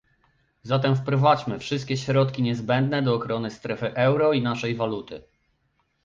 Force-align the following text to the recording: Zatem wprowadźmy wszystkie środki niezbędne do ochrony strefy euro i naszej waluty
Zatem 0.63 0.95
wprowadźmy 0.95 1.59
wszystkie 1.59 1.97
środki 1.97 2.41
niezbędne 2.43 3.01
do 3.01 3.15
ochrony 3.15 3.51
strefy 3.51 3.95
euro 3.95 4.33
i 4.33 4.41
naszej 4.41 4.75
waluty 4.75 5.23